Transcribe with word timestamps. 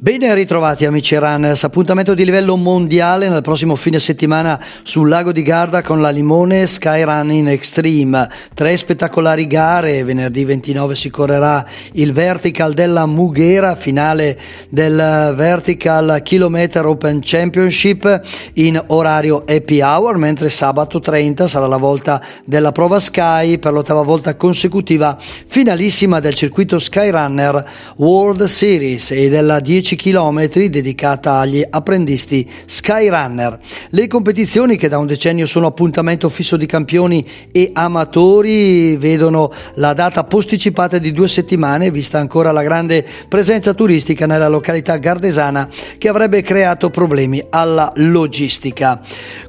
Ben 0.00 0.32
ritrovati 0.32 0.84
amici 0.84 1.16
runners, 1.16 1.64
appuntamento 1.64 2.14
di 2.14 2.24
livello 2.24 2.54
mondiale 2.54 3.28
nel 3.28 3.42
prossimo 3.42 3.74
fine 3.74 3.98
settimana 3.98 4.64
sul 4.84 5.08
lago 5.08 5.32
di 5.32 5.42
Garda 5.42 5.82
con 5.82 6.00
la 6.00 6.10
Limone 6.10 6.68
Sky 6.68 7.02
Running 7.02 7.48
Extreme. 7.48 8.30
Tre 8.54 8.76
spettacolari 8.76 9.48
gare, 9.48 10.04
venerdì 10.04 10.44
29 10.44 10.94
si 10.94 11.10
correrà 11.10 11.66
il 11.94 12.12
Vertical 12.12 12.74
della 12.74 13.06
Mughera, 13.06 13.74
finale 13.74 14.38
del 14.68 15.32
Vertical 15.34 16.20
Kilometer 16.22 16.86
Open 16.86 17.18
Championship 17.20 18.22
in 18.52 18.80
orario 18.86 19.42
happy 19.48 19.80
hour, 19.80 20.16
mentre 20.16 20.48
sabato 20.48 21.00
30 21.00 21.48
sarà 21.48 21.66
la 21.66 21.76
volta 21.76 22.22
della 22.44 22.70
prova 22.70 23.00
Sky 23.00 23.58
per 23.58 23.72
l'ottava 23.72 24.02
volta 24.02 24.36
consecutiva, 24.36 25.18
finalissima 25.18 26.20
del 26.20 26.34
circuito 26.34 26.78
Skyrunner 26.78 27.68
World 27.96 28.44
Series 28.44 29.10
e 29.10 29.28
della 29.28 29.58
10 29.58 29.86
10 29.88 29.96
km 29.96 30.68
dedicata 30.68 31.38
agli 31.38 31.64
apprendisti 31.68 32.46
Skyrunner. 32.66 33.58
Le 33.90 34.06
competizioni 34.06 34.76
che 34.76 34.88
da 34.88 34.98
un 34.98 35.06
decennio 35.06 35.46
sono 35.46 35.68
appuntamento 35.68 36.28
fisso 36.28 36.58
di 36.58 36.66
campioni 36.66 37.26
e 37.50 37.70
amatori 37.72 38.96
vedono 38.96 39.50
la 39.74 39.94
data 39.94 40.24
posticipata 40.24 40.98
di 40.98 41.12
due 41.12 41.28
settimane 41.28 41.90
vista 41.90 42.18
ancora 42.18 42.52
la 42.52 42.62
grande 42.62 43.06
presenza 43.28 43.72
turistica 43.72 44.26
nella 44.26 44.48
località 44.48 44.98
gardesana 44.98 45.66
che 45.96 46.08
avrebbe 46.08 46.42
creato 46.42 46.90
problemi 46.90 47.42
alla 47.48 47.90
logistica. 47.96 49.00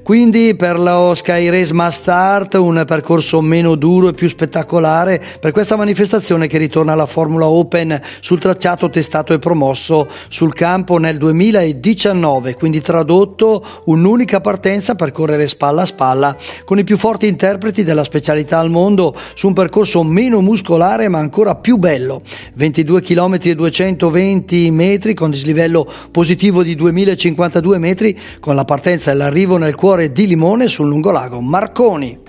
Quindi 0.04 0.56
per 0.56 0.80
lo 0.80 1.16
Sky 1.16 1.50
Race 1.50 1.74
Must 1.74 2.00
Start 2.00 2.54
un 2.54 2.84
percorso 2.88 3.42
meno 3.42 3.76
duro 3.76 4.08
e 4.08 4.14
più 4.14 4.30
spettacolare 4.30 5.22
per 5.40 5.52
questa 5.52 5.76
manifestazione 5.76 6.48
che 6.48 6.58
ritorna 6.58 6.94
alla 6.94 7.06
Formula 7.08 7.48
Open 7.48 8.02
sul 8.22 8.40
tracciato 8.40 8.90
testato 8.90 9.34
e 9.34 9.40
promosso 9.40 10.08
sul 10.30 10.54
campo 10.54 10.98
nel 10.98 11.18
2019, 11.18 12.56
quindi 12.56 12.82
tradotto 12.82 13.66
un'unica 13.86 14.40
partenza 14.40 14.96
per 14.96 15.12
correre 15.12 15.48
spalla 15.48 15.82
a 15.82 15.86
spalla 15.86 16.38
con 16.64 16.80
i 16.80 16.84
più 16.84 16.98
forti 16.98 17.28
interpreti 17.28 17.84
della 17.84 18.04
specialità 18.04 18.60
al 18.60 18.70
mondo 18.70 19.16
su 19.36 19.48
un 19.48 19.54
percorso 19.54 20.04
meno 20.04 20.42
muscolare 20.42 21.10
ma 21.10 21.20
ancora 21.20 21.56
più 21.56 21.78
bello, 21.78 22.22
22 22.54 23.02
km 23.02 23.38
e 23.42 23.56
220 23.56 24.72
metri 24.72 25.14
con 25.14 25.32
dislivello 25.32 25.86
positivo 26.12 26.64
di 26.64 26.76
2052 26.76 27.78
metri 27.78 28.18
con 28.40 28.56
la 28.56 28.66
partenza 28.66 29.12
e 29.12 29.16
l'arrivo 29.16 29.58
nel 29.58 29.76
cuore 29.76 30.12
di 30.12 30.28
Limone 30.28 30.68
sul 30.68 30.88
lungolago 30.88 31.42
Marconi. 31.42 32.29